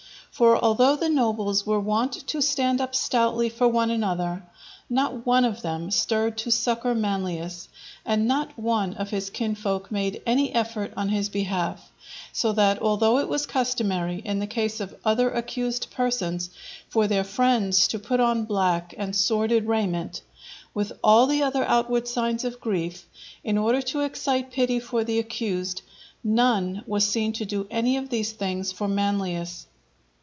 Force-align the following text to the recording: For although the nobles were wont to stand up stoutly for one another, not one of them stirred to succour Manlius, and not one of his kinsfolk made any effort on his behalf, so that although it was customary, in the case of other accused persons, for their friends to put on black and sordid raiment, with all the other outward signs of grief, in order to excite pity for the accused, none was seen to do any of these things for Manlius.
For 0.33 0.57
although 0.57 0.95
the 0.95 1.09
nobles 1.09 1.67
were 1.67 1.79
wont 1.79 2.13
to 2.13 2.41
stand 2.41 2.81
up 2.81 2.95
stoutly 2.95 3.49
for 3.49 3.67
one 3.67 3.91
another, 3.91 4.41
not 4.89 5.23
one 5.23 5.45
of 5.45 5.61
them 5.61 5.91
stirred 5.91 6.35
to 6.39 6.49
succour 6.49 6.95
Manlius, 6.95 7.69
and 8.05 8.27
not 8.27 8.57
one 8.57 8.95
of 8.95 9.11
his 9.11 9.29
kinsfolk 9.29 9.91
made 9.91 10.21
any 10.25 10.51
effort 10.55 10.93
on 10.97 11.09
his 11.09 11.29
behalf, 11.29 11.91
so 12.33 12.53
that 12.53 12.81
although 12.81 13.19
it 13.19 13.27
was 13.29 13.45
customary, 13.45 14.19
in 14.25 14.39
the 14.39 14.47
case 14.47 14.79
of 14.79 14.95
other 15.05 15.29
accused 15.29 15.91
persons, 15.91 16.49
for 16.89 17.05
their 17.07 17.25
friends 17.25 17.87
to 17.89 17.99
put 17.99 18.19
on 18.19 18.45
black 18.45 18.95
and 18.97 19.15
sordid 19.15 19.67
raiment, 19.67 20.23
with 20.73 20.91
all 21.03 21.27
the 21.27 21.43
other 21.43 21.63
outward 21.65 22.07
signs 22.07 22.43
of 22.43 22.59
grief, 22.61 23.05
in 23.43 23.59
order 23.59 23.81
to 23.81 23.99
excite 23.99 24.49
pity 24.51 24.79
for 24.79 25.03
the 25.03 25.19
accused, 25.19 25.83
none 26.23 26.83
was 26.87 27.05
seen 27.07 27.31
to 27.33 27.45
do 27.45 27.67
any 27.69 27.95
of 27.97 28.09
these 28.09 28.31
things 28.31 28.71
for 28.71 28.87
Manlius. 28.87 29.67